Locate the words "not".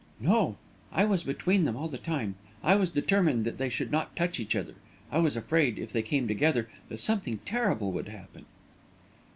3.91-4.15